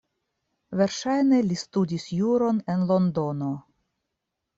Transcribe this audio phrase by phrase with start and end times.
[0.77, 3.51] Verŝajne li studis juron en Londono.